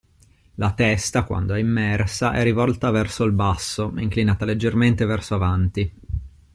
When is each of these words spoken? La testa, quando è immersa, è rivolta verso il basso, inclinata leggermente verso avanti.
La 0.55 0.71
testa, 0.73 1.25
quando 1.25 1.53
è 1.53 1.59
immersa, 1.59 2.31
è 2.31 2.41
rivolta 2.41 2.89
verso 2.89 3.23
il 3.23 3.33
basso, 3.33 3.93
inclinata 3.97 4.45
leggermente 4.45 5.05
verso 5.05 5.35
avanti. 5.35 5.93